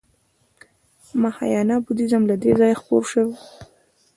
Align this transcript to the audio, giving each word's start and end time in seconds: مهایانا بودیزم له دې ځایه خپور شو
مهایانا 1.21 1.75
بودیزم 1.85 2.23
له 2.29 2.35
دې 2.41 2.51
ځایه 2.59 2.79
خپور 2.81 3.03
شو 3.11 3.25